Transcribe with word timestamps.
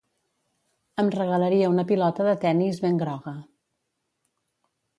Em 1.03 1.11
regalaria 1.15 1.69
una 1.75 1.85
pilota 1.93 2.27
de 2.29 2.35
tennis 2.47 2.81
ben 2.87 2.99
groga. 3.05 3.37